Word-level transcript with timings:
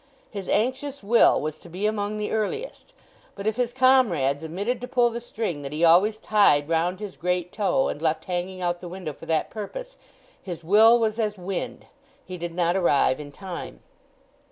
His 0.31 0.49
anxious 0.49 1.03
will 1.03 1.39
was 1.39 1.59
to 1.59 1.69
be 1.69 1.85
among 1.85 2.17
the 2.17 2.31
earliest; 2.31 2.95
but 3.35 3.45
if 3.45 3.57
his 3.57 3.71
comrades 3.71 4.43
omitted 4.43 4.81
to 4.81 4.87
pull 4.87 5.11
the 5.11 5.21
string 5.21 5.61
that 5.61 5.71
he 5.73 5.83
always 5.85 6.17
tied 6.17 6.67
round 6.67 6.99
his 6.99 7.15
great 7.15 7.51
toe 7.51 7.87
and 7.87 8.01
left 8.01 8.25
hanging 8.25 8.61
out 8.61 8.81
the 8.81 8.89
window 8.89 9.13
for 9.13 9.27
that 9.27 9.51
purpose, 9.51 9.97
his 10.41 10.63
will 10.63 10.97
was 10.97 11.19
as 11.19 11.37
wind. 11.37 11.85
He 12.25 12.39
did 12.39 12.55
not 12.55 12.75
arrive 12.75 13.19
in 13.19 13.31
time. 13.31 13.81